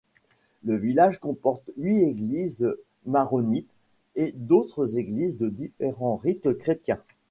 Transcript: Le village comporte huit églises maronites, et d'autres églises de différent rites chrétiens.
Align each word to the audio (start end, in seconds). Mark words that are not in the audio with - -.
Le 0.63 0.77
village 0.77 1.19
comporte 1.19 1.69
huit 1.77 2.01
églises 2.01 2.73
maronites, 3.05 3.77
et 4.15 4.31
d'autres 4.35 4.97
églises 4.97 5.37
de 5.37 5.47
différent 5.47 6.15
rites 6.15 6.57
chrétiens. 6.57 7.03